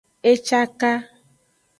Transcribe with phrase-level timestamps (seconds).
[0.29, 0.93] E caka.